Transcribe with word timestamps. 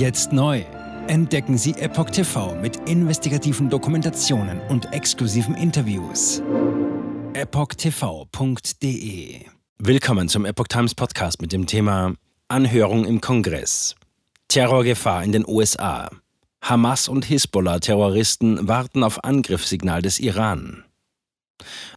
Jetzt 0.00 0.32
neu. 0.32 0.64
Entdecken 1.08 1.58
Sie 1.58 1.72
Epoch 1.72 2.08
TV 2.08 2.54
mit 2.54 2.88
investigativen 2.88 3.68
Dokumentationen 3.68 4.58
und 4.70 4.90
exklusiven 4.94 5.54
Interviews. 5.54 6.42
EpochTV.de 7.34 8.64
Willkommen 9.76 10.30
zum 10.30 10.46
Epoch 10.46 10.68
Times 10.68 10.94
Podcast 10.94 11.42
mit 11.42 11.52
dem 11.52 11.66
Thema 11.66 12.14
Anhörung 12.48 13.04
im 13.04 13.20
Kongress. 13.20 13.94
Terrorgefahr 14.48 15.22
in 15.22 15.32
den 15.32 15.46
USA. 15.46 16.08
Hamas 16.62 17.06
und 17.06 17.26
Hisbollah-Terroristen 17.26 18.66
warten 18.66 19.04
auf 19.04 19.22
Angriffssignal 19.22 20.00
des 20.00 20.18
Iran. 20.18 20.82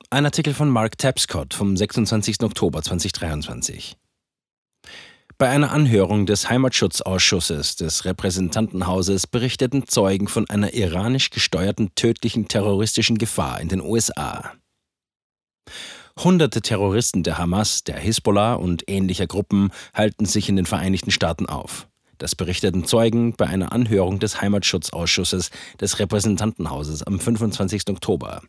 Ein 0.10 0.26
Artikel 0.26 0.54
von 0.54 0.68
Mark 0.68 0.98
Tapscott 0.98 1.54
vom 1.54 1.78
26. 1.78 2.44
Oktober 2.44 2.82
2023. 2.82 3.96
Bei 5.44 5.50
einer 5.50 5.74
Anhörung 5.74 6.26
des 6.26 6.50
Heimatschutzausschusses 6.50 7.76
des 7.76 8.06
Repräsentantenhauses 8.06 9.28
berichteten 9.28 9.86
Zeugen 9.86 10.30
von 10.30 10.50
einer 10.50 10.74
iranisch 10.74 11.32
gesteuerten 11.32 11.94
tödlichen 11.96 12.48
terroristischen 12.48 13.18
Gefahr 13.18 13.60
in 13.60 13.68
den 13.68 13.82
USA. 13.82 14.54
Hunderte 16.18 16.62
Terroristen 16.62 17.24
der 17.24 17.40
Hamas, 17.40 17.84
der 17.84 17.98
Hisbollah 17.98 18.54
und 18.54 18.86
ähnlicher 18.88 19.28
Gruppen 19.28 19.72
halten 19.94 20.24
sich 20.24 20.48
in 20.48 20.56
den 20.56 20.66
Vereinigten 20.66 21.12
Staaten 21.12 21.48
auf. 21.48 21.90
Das 22.20 22.36
berichteten 22.36 22.86
Zeugen 22.86 23.34
bei 23.36 23.46
einer 23.46 23.74
Anhörung 23.74 24.20
des 24.20 24.40
Heimatschutzausschusses 24.40 25.52
des 25.82 26.00
Repräsentantenhauses 26.00 27.04
am 27.04 27.20
25. 27.20 27.90
Oktober. 27.90 28.44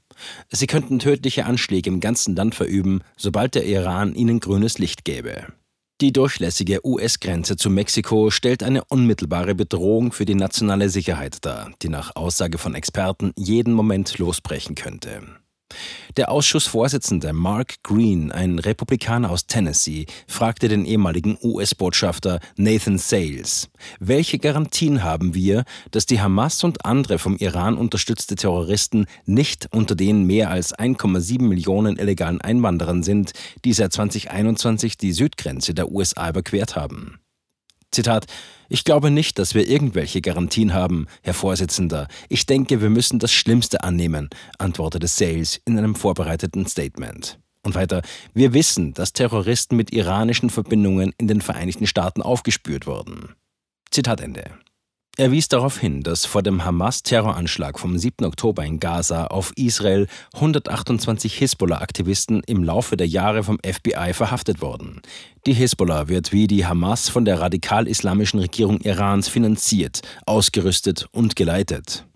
Sie 0.49 0.69
könnten 0.69 1.01
tödliche 1.01 1.45
Anschläge 1.45 1.91
im 1.91 1.99
ganzen 1.99 2.37
Land 2.37 2.55
verüben, 2.55 3.01
sobald 3.17 3.57
der 3.57 3.67
Iran 3.67 4.15
ihnen 4.15 4.39
grünes 4.39 4.79
Licht 4.79 5.05
gäbe. 5.05 5.49
Die 6.05 6.13
durchlässige 6.13 6.87
US-Grenze 6.87 7.57
zu 7.57 7.71
Mexiko 7.71 8.29
stellt 8.29 8.63
eine 8.63 8.85
unmittelbare 8.85 9.55
Bedrohung 9.55 10.13
für 10.13 10.27
die 10.27 10.35
nationale 10.35 10.91
Sicherheit 10.91 11.39
dar, 11.47 11.71
die 11.81 11.89
nach 11.89 12.15
Aussage 12.15 12.59
von 12.59 12.75
Experten 12.75 13.33
jeden 13.39 13.73
Moment 13.73 14.19
losbrechen 14.19 14.75
könnte. 14.75 15.23
Der 16.17 16.31
Ausschussvorsitzende 16.31 17.33
Mark 17.33 17.83
Green, 17.83 18.31
ein 18.31 18.59
Republikaner 18.59 19.31
aus 19.31 19.47
Tennessee, 19.47 20.07
fragte 20.29 20.69
den 20.69 20.85
ehemaligen 20.85 21.37
US-Botschafter 21.43 22.41
Nathan 22.57 22.99
Sales, 22.99 23.69
welche 23.99 24.39
Garantien 24.39 25.03
haben 25.03 25.35
wir, 25.35 25.65
dass 25.91 26.07
die 26.07 26.21
Hamas 26.21 26.63
und 26.65 26.85
andere 26.85 27.19
vom 27.19 27.37
Iran 27.37 27.77
unterstützte 27.77 28.37
Terroristen 28.37 29.07
nicht 29.27 29.69
unter 29.73 29.95
den 29.95 30.25
mehr 30.25 30.51
als 30.51 30.75
1,7 30.75 31.43
Millionen 31.43 31.99
illegalen 31.99 32.41
Einwanderern 32.41 33.03
sind, 33.03 33.33
die 33.65 33.73
seit 33.73 33.93
2021 33.93 34.97
die 34.97 35.13
Südgrenze 35.13 35.75
der 35.75 35.91
USA 35.91 36.29
überquert 36.29 36.77
haben? 36.77 37.19
Zitat, 37.95 38.27
ich 38.69 38.85
glaube 38.85 39.11
nicht, 39.11 39.39
dass 39.39 39.55
wir 39.55 39.69
irgendwelche 39.69 40.21
Garantien 40.21 40.75
haben, 40.75 41.07
Herr 41.23 41.35
Vorsitzender. 41.35 42.09
Ich 42.29 42.45
denke, 42.47 42.83
wir 42.83 42.91
müssen 42.91 43.19
das 43.19 43.33
Schlimmste 43.33 43.85
annehmen, 43.85 44.29
antwortete 44.59 45.07
Sales 45.07 45.61
in 45.65 45.79
einem 45.79 45.95
vorbereiteten 45.95 46.67
Statement. 46.67 47.39
Und 47.63 47.75
weiter, 47.75 48.03
wir 48.35 48.53
wissen, 48.53 48.93
dass 48.93 49.13
Terroristen 49.13 49.77
mit 49.77 49.93
iranischen 49.93 50.51
Verbindungen 50.51 51.13
in 51.19 51.29
den 51.29 51.41
Vereinigten 51.41 51.87
Staaten 51.87 52.21
aufgespürt 52.21 52.87
wurden. 52.87 53.35
Zitat 53.91 54.21
Ende. 54.21 54.45
Er 55.17 55.31
wies 55.31 55.47
darauf 55.47 55.79
hin, 55.79 56.03
dass 56.03 56.27
vor 56.27 56.43
dem 56.43 56.65
Hamas-Terroranschlag 56.65 57.79
vom 57.79 57.97
7. 57.97 58.25
Oktober 58.25 58.65
in 58.65 58.81
Gaza 58.81 59.29
auf 59.29 59.53
Israel 59.55 60.09
128 60.35 61.35
Hisbollah-Aktivisten 61.39 62.43
im 62.49 62.65
Laufe 62.65 62.97
der 62.97 63.07
Jahre 63.07 63.45
vom 63.45 63.61
FBI 63.65 64.13
verhaftet 64.13 64.61
wurden. 64.61 65.01
Die 65.47 65.53
Hisbollah 65.53 66.09
wird 66.09 66.33
wie 66.33 66.49
die 66.49 66.67
Hamas 66.67 67.09
von 67.09 67.25
der 67.25 67.39
radikal-islamischen 67.39 68.41
Regierung 68.41 68.81
Irans 68.81 69.29
finanziert, 69.29 70.03
ausgerüstet 70.27 71.07
und 71.13 71.37
geleitet. 71.37 72.07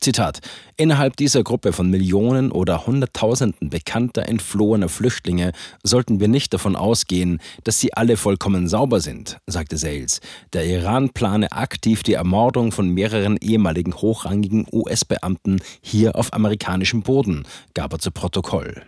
Zitat: 0.00 0.40
Innerhalb 0.76 1.16
dieser 1.16 1.44
Gruppe 1.44 1.72
von 1.72 1.88
Millionen 1.88 2.50
oder 2.50 2.86
Hunderttausenden 2.86 3.70
bekannter 3.70 4.28
entflohener 4.28 4.88
Flüchtlinge 4.88 5.52
sollten 5.82 6.20
wir 6.20 6.28
nicht 6.28 6.52
davon 6.52 6.74
ausgehen, 6.74 7.40
dass 7.62 7.80
sie 7.80 7.94
alle 7.94 8.16
vollkommen 8.16 8.68
sauber 8.68 9.00
sind, 9.00 9.38
sagte 9.46 9.76
Sales. 9.78 10.20
Der 10.52 10.66
Iran 10.66 11.10
plane 11.10 11.52
aktiv 11.52 12.02
die 12.02 12.14
Ermordung 12.14 12.72
von 12.72 12.88
mehreren 12.90 13.36
ehemaligen 13.40 13.94
hochrangigen 13.94 14.66
US-Beamten 14.72 15.60
hier 15.80 16.16
auf 16.16 16.32
amerikanischem 16.32 17.02
Boden, 17.02 17.44
gab 17.72 17.92
er 17.92 17.98
zu 18.00 18.10
Protokoll. 18.10 18.82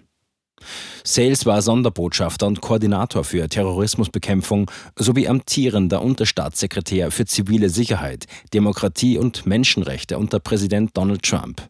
Sales 1.05 1.47
war 1.47 1.63
Sonderbotschafter 1.63 2.47
und 2.47 2.61
Koordinator 2.61 3.25
für 3.25 3.49
Terrorismusbekämpfung 3.49 4.71
sowie 4.97 5.29
amtierender 5.29 6.03
Unterstaatssekretär 6.03 7.11
für 7.11 7.27
zivile 7.27 7.71
Sicherheit, 7.71 8.27
Demokratie 8.53 9.19
und 9.19 9.47
Menschenrechte 9.47 10.19
unter 10.19 10.41
Präsident 10.41 10.97
Donald 10.97 11.23
Trump. 11.23 11.69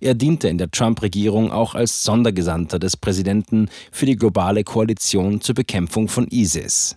Er 0.00 0.14
diente 0.14 0.48
in 0.48 0.58
der 0.58 0.70
Trump-Regierung 0.70 1.52
auch 1.52 1.74
als 1.74 2.02
Sondergesandter 2.02 2.78
des 2.78 2.96
Präsidenten 2.96 3.68
für 3.92 4.06
die 4.06 4.16
globale 4.16 4.64
Koalition 4.64 5.40
zur 5.40 5.54
Bekämpfung 5.54 6.08
von 6.08 6.26
ISIS. 6.28 6.96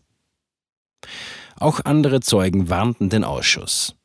Auch 1.57 1.81
andere 1.83 2.21
Zeugen 2.21 2.69
warnten 2.69 3.09
den 3.09 3.23
Ausschuss. 3.23 3.95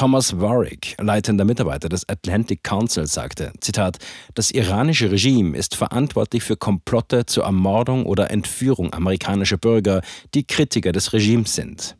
Thomas 0.00 0.40
Warwick, 0.40 0.96
leitender 0.98 1.44
Mitarbeiter 1.44 1.90
des 1.90 2.08
Atlantic 2.08 2.64
Council, 2.64 3.06
sagte, 3.06 3.52
Zitat, 3.60 3.98
das 4.32 4.50
iranische 4.50 5.10
Regime 5.10 5.54
ist 5.54 5.76
verantwortlich 5.76 6.42
für 6.42 6.56
Komplotte 6.56 7.26
zur 7.26 7.44
Ermordung 7.44 8.06
oder 8.06 8.30
Entführung 8.30 8.94
amerikanischer 8.94 9.58
Bürger, 9.58 10.00
die 10.32 10.46
Kritiker 10.46 10.92
des 10.92 11.12
Regimes 11.12 11.54
sind. 11.54 11.98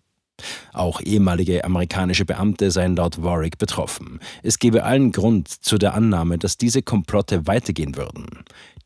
Auch 0.72 1.00
ehemalige 1.00 1.64
amerikanische 1.64 2.24
Beamte 2.24 2.70
seien 2.70 2.96
laut 2.96 3.22
Warwick 3.22 3.58
betroffen. 3.58 4.20
Es 4.42 4.58
gebe 4.58 4.84
allen 4.84 5.12
Grund 5.12 5.48
zu 5.48 5.78
der 5.78 5.94
Annahme, 5.94 6.38
dass 6.38 6.58
diese 6.58 6.82
Komplotte 6.82 7.46
weitergehen 7.46 7.96
würden. 7.96 8.26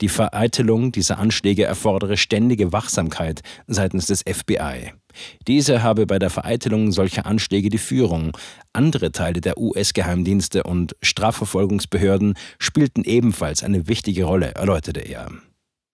Die 0.01 0.09
Vereitelung 0.09 0.93
dieser 0.93 1.19
Anschläge 1.19 1.65
erfordere 1.65 2.17
ständige 2.17 2.73
Wachsamkeit 2.73 3.43
seitens 3.67 4.07
des 4.07 4.23
FBI. 4.23 4.93
Diese 5.47 5.83
habe 5.83 6.07
bei 6.07 6.19
der 6.19 6.31
Vereitelung 6.31 6.91
solcher 6.91 7.27
Anschläge 7.27 7.69
die 7.69 7.79
Führung. 7.79 8.37
Andere 8.73 9.13
Teile 9.13 9.41
der 9.41 9.59
US-Geheimdienste 9.59 10.65
und 10.65 10.97
Strafverfolgungsbehörden 11.03 12.35
spielten 12.59 13.05
ebenfalls 13.05 13.63
eine 13.63 13.87
wichtige 13.87 14.25
Rolle, 14.25 14.55
erläuterte 14.55 15.01
er. 15.01 15.29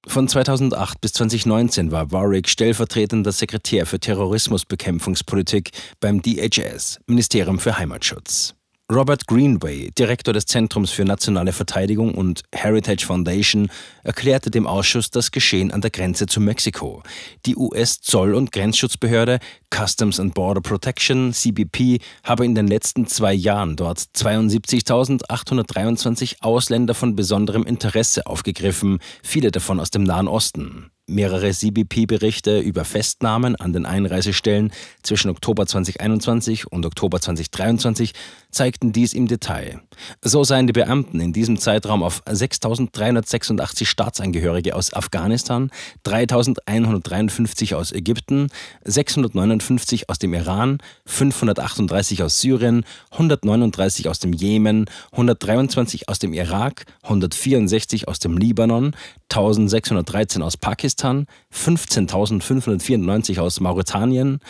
Von 0.06 0.28
2008 0.28 1.00
bis 1.00 1.12
2019 1.12 1.92
war 1.92 2.10
Warwick 2.10 2.48
stellvertretender 2.48 3.32
Sekretär 3.32 3.86
für 3.86 4.00
Terrorismusbekämpfungspolitik 4.00 5.70
beim 6.00 6.22
DHS, 6.22 6.98
Ministerium 7.06 7.58
für 7.58 7.78
Heimatschutz. 7.78 8.54
Robert 8.90 9.26
Greenway, 9.28 9.92
Direktor 9.96 10.34
des 10.34 10.46
Zentrums 10.46 10.90
für 10.90 11.04
nationale 11.04 11.52
Verteidigung 11.52 12.12
und 12.12 12.42
Heritage 12.52 13.06
Foundation, 13.06 13.70
erklärte 14.02 14.50
dem 14.50 14.66
Ausschuss 14.66 15.10
das 15.10 15.30
Geschehen 15.30 15.70
an 15.70 15.80
der 15.80 15.92
Grenze 15.92 16.26
zu 16.26 16.40
Mexiko. 16.40 17.04
Die 17.46 17.54
US-Zoll- 17.54 18.34
und 18.34 18.50
Grenzschutzbehörde 18.50 19.38
Customs 19.72 20.18
and 20.18 20.34
Border 20.34 20.60
Protection, 20.60 21.32
CBP, 21.32 22.00
habe 22.24 22.44
in 22.44 22.56
den 22.56 22.66
letzten 22.66 23.06
zwei 23.06 23.32
Jahren 23.32 23.76
dort 23.76 24.00
72.823 24.00 26.38
Ausländer 26.40 26.94
von 26.94 27.14
besonderem 27.14 27.62
Interesse 27.62 28.26
aufgegriffen, 28.26 28.98
viele 29.22 29.52
davon 29.52 29.78
aus 29.78 29.92
dem 29.92 30.02
Nahen 30.02 30.26
Osten. 30.26 30.90
Mehrere 31.10 31.50
CBP-Berichte 31.50 32.60
über 32.60 32.84
Festnahmen 32.84 33.56
an 33.56 33.72
den 33.72 33.84
Einreisestellen 33.84 34.72
zwischen 35.02 35.30
Oktober 35.30 35.66
2021 35.66 36.70
und 36.70 36.86
Oktober 36.86 37.20
2023 37.20 38.12
zeigten 38.50 38.92
dies 38.92 39.12
im 39.12 39.26
Detail. 39.26 39.80
So 40.22 40.44
seien 40.44 40.66
die 40.66 40.72
Beamten 40.72 41.20
in 41.20 41.32
diesem 41.32 41.58
Zeitraum 41.58 42.02
auf 42.02 42.22
6.386 42.24 43.86
Staatsangehörige 43.86 44.74
aus 44.74 44.92
Afghanistan, 44.92 45.70
3.153 46.04 47.74
aus 47.74 47.92
Ägypten, 47.92 48.48
659 48.84 50.08
aus 50.08 50.18
dem 50.18 50.34
Iran, 50.34 50.78
538 51.06 52.22
aus 52.22 52.40
Syrien, 52.40 52.84
139 53.12 54.08
aus 54.08 54.18
dem 54.18 54.32
Jemen, 54.32 54.86
123 55.12 56.08
aus 56.08 56.18
dem 56.18 56.32
Irak, 56.32 56.84
164 57.02 58.08
aus 58.08 58.18
dem 58.18 58.36
Libanon, 58.36 58.96
1613 59.30 60.42
aus 60.42 60.56
Pakistan, 60.56 61.26
15.594 61.54 63.40
aus 63.40 63.60
Mauretanien, 63.60 64.40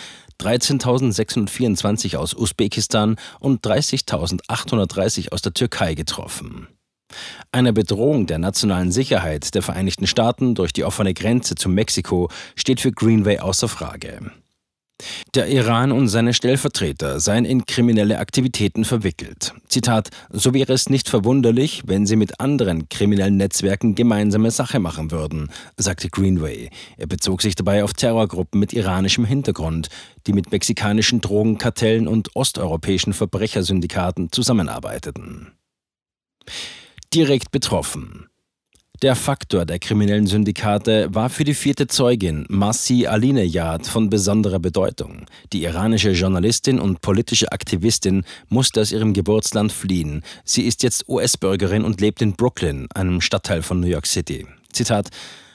13.624 0.41 2.17
aus 2.17 2.35
Usbekistan 2.35 3.17
und 3.39 3.65
30.830 3.65 5.33
aus 5.33 5.43
der 5.43 5.53
Türkei 5.53 5.95
getroffen. 5.95 6.69
Eine 7.53 7.73
Bedrohung 7.73 8.27
der 8.27 8.39
nationalen 8.39 8.93
Sicherheit 8.93 9.55
der 9.55 9.63
Vereinigten 9.63 10.07
Staaten 10.07 10.55
durch 10.55 10.73
die 10.73 10.85
offene 10.85 11.13
Grenze 11.13 11.55
zu 11.57 11.69
Mexiko 11.69 12.31
steht 12.57 12.81
für 12.81 12.93
Greenway 12.93 13.41
außer 13.41 13.69
Frage. 13.69 14.31
Der 15.35 15.49
Iran 15.49 15.93
und 15.93 16.09
seine 16.09 16.35
Stellvertreter 16.35 17.21
seien 17.21 17.45
in 17.45 17.67
kriminelle 17.67 18.19
Aktivitäten 18.19 18.85
verwickelt. 18.85 19.53
Zitat: 19.69 20.11
So 20.31 20.55
wäre 20.55 20.73
es 20.73 20.89
nicht 20.89 21.09
verwunderlich, 21.09 21.83
wenn 21.87 22.07
sie 22.07 22.17
mit 22.17 22.41
anderen 22.41 22.89
kriminellen 22.89 23.37
Netzwerken 23.37 23.95
gemeinsame 23.95 24.51
Sache 24.51 24.81
machen 24.81 25.11
würden, 25.11 25.51
sagte 25.77 26.09
Greenway. 26.09 26.71
Er 26.97 27.07
bezog 27.07 27.43
sich 27.43 27.55
dabei 27.55 27.85
auf 27.85 27.95
Terrorgruppen 27.95 28.61
mit 28.61 28.73
iranischem 28.73 29.25
Hintergrund, 29.25 29.89
die 30.27 30.33
mit 30.33 30.53
mexikanischen 30.53 31.21
Drogenkartellen 31.21 32.09
und 32.09 32.35
osteuropäischen 32.35 33.13
Verbrechersyndikaten 33.13 34.33
zusammenarbeiteten. 34.33 35.53
Direkt 37.13 37.51
betroffen. 37.51 38.27
Der 39.03 39.17
Faktor 39.17 39.65
der 39.65 39.79
kriminellen 39.79 40.27
Syndikate 40.27 41.09
war 41.15 41.31
für 41.31 41.45
die 41.45 41.55
vierte 41.55 41.87
Zeugin 41.87 42.45
Massi 42.51 43.07
Alinejad 43.07 43.87
von 43.87 44.11
besonderer 44.11 44.59
Bedeutung. 44.59 45.25
Die 45.55 45.63
iranische 45.63 46.11
Journalistin 46.11 46.79
und 46.79 47.01
politische 47.01 47.51
Aktivistin 47.51 48.25
musste 48.51 48.83
aus 48.83 48.93
ihrem 48.93 49.15
Geburtsland 49.15 49.73
fliehen. 49.73 50.23
Sie 50.45 50.65
ist 50.65 50.83
jetzt 50.83 51.09
US-Bürgerin 51.09 51.83
und 51.83 52.03
lebt 52.03 52.21
in 52.21 52.35
Brooklyn, 52.35 52.89
einem 52.95 53.23
Stadtteil 53.23 53.63
von 53.63 53.81
New 53.81 53.87
York 53.87 54.07
City. 54.07 54.47
Zitat 54.71 55.09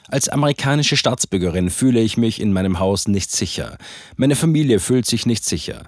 als 0.08 0.28
amerikanische 0.28 0.96
Staatsbürgerin 0.96 1.68
fühle 1.68 2.00
ich 2.00 2.16
mich 2.16 2.40
in 2.40 2.52
meinem 2.52 2.78
Haus 2.78 3.08
nicht 3.08 3.32
sicher. 3.32 3.76
Meine 4.16 4.36
Familie 4.36 4.78
fühlt 4.78 5.04
sich 5.06 5.26
nicht 5.26 5.44
sicher. 5.44 5.84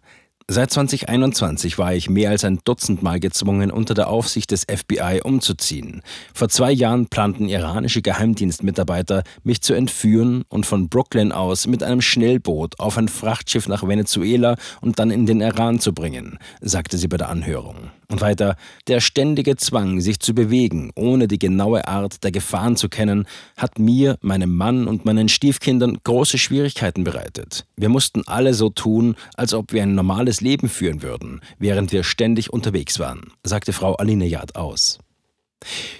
Seit 0.50 0.70
2021 0.70 1.76
war 1.76 1.92
ich 1.92 2.08
mehr 2.08 2.30
als 2.30 2.42
ein 2.42 2.60
Dutzend 2.64 3.02
Mal 3.02 3.20
gezwungen, 3.20 3.70
unter 3.70 3.92
der 3.92 4.08
Aufsicht 4.08 4.50
des 4.50 4.64
FBI 4.64 5.20
umzuziehen. 5.22 6.00
Vor 6.32 6.48
zwei 6.48 6.72
Jahren 6.72 7.06
planten 7.06 7.50
iranische 7.50 8.00
Geheimdienstmitarbeiter, 8.00 9.24
mich 9.44 9.60
zu 9.60 9.74
entführen 9.74 10.44
und 10.48 10.64
von 10.64 10.88
Brooklyn 10.88 11.32
aus 11.32 11.66
mit 11.66 11.82
einem 11.82 12.00
Schnellboot 12.00 12.80
auf 12.80 12.96
ein 12.96 13.08
Frachtschiff 13.08 13.68
nach 13.68 13.86
Venezuela 13.86 14.56
und 14.80 14.98
dann 14.98 15.10
in 15.10 15.26
den 15.26 15.42
Iran 15.42 15.80
zu 15.80 15.92
bringen, 15.92 16.38
sagte 16.62 16.96
sie 16.96 17.08
bei 17.08 17.18
der 17.18 17.28
Anhörung. 17.28 17.90
Und 18.10 18.22
weiter, 18.22 18.56
der 18.86 19.00
ständige 19.00 19.56
Zwang, 19.56 20.00
sich 20.00 20.18
zu 20.18 20.34
bewegen, 20.34 20.90
ohne 20.94 21.28
die 21.28 21.38
genaue 21.38 21.86
Art 21.86 22.24
der 22.24 22.30
Gefahren 22.30 22.74
zu 22.74 22.88
kennen, 22.88 23.26
hat 23.56 23.78
mir, 23.78 24.16
meinem 24.22 24.56
Mann 24.56 24.88
und 24.88 25.04
meinen 25.04 25.28
Stiefkindern 25.28 25.98
große 26.04 26.38
Schwierigkeiten 26.38 27.04
bereitet. 27.04 27.66
Wir 27.76 27.90
mussten 27.90 28.26
alle 28.26 28.54
so 28.54 28.70
tun, 28.70 29.14
als 29.36 29.52
ob 29.52 29.74
wir 29.74 29.82
ein 29.82 29.94
normales 29.94 30.40
Leben 30.40 30.70
führen 30.70 31.02
würden, 31.02 31.42
während 31.58 31.92
wir 31.92 32.02
ständig 32.02 32.50
unterwegs 32.50 32.98
waren, 32.98 33.32
sagte 33.42 33.74
Frau 33.74 33.94
Alinejad 33.96 34.56
aus. 34.56 35.00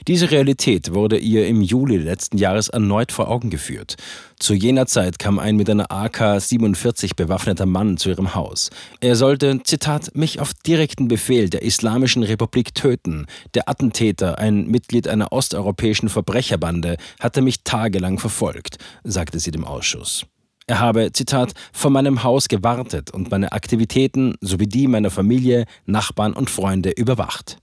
Diese 0.08 0.30
Realität 0.30 0.94
wurde 0.94 1.18
ihr 1.18 1.46
im 1.46 1.60
Juli 1.60 1.98
letzten 1.98 2.38
Jahres 2.38 2.70
erneut 2.70 3.12
vor 3.12 3.28
Augen 3.28 3.50
geführt. 3.50 3.96
Zu 4.38 4.54
jener 4.54 4.86
Zeit 4.86 5.18
kam 5.18 5.38
ein 5.38 5.56
mit 5.56 5.68
einer 5.68 5.92
AK-47 5.92 7.14
bewaffneter 7.14 7.66
Mann 7.66 7.98
zu 7.98 8.08
ihrem 8.08 8.34
Haus. 8.34 8.70
Er 9.00 9.16
sollte, 9.16 9.62
Zitat, 9.64 10.16
mich 10.16 10.40
auf 10.40 10.54
direkten 10.54 11.08
Befehl 11.08 11.50
der 11.50 11.60
Islamischen 11.60 12.22
Republik 12.22 12.74
töten. 12.74 13.26
Der 13.52 13.68
Attentäter, 13.68 14.38
ein 14.38 14.66
Mitglied 14.66 15.08
einer 15.08 15.30
osteuropäischen 15.30 16.08
Verbrecherbande, 16.08 16.96
hatte 17.20 17.42
mich 17.42 17.62
tagelang 17.64 18.18
verfolgt, 18.18 18.78
sagte 19.04 19.38
sie 19.38 19.50
dem 19.50 19.66
Ausschuss. 19.66 20.24
Er 20.66 20.78
habe, 20.78 21.12
Zitat, 21.12 21.52
vor 21.74 21.90
meinem 21.90 22.22
Haus 22.22 22.48
gewartet 22.48 23.10
und 23.10 23.30
meine 23.30 23.52
Aktivitäten 23.52 24.36
sowie 24.40 24.68
die 24.68 24.86
meiner 24.86 25.10
Familie, 25.10 25.66
Nachbarn 25.84 26.32
und 26.32 26.48
Freunde 26.48 26.92
überwacht. 26.92 27.58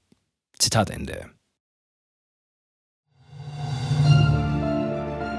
Zitat 0.60 0.92
Ende. 0.92 1.35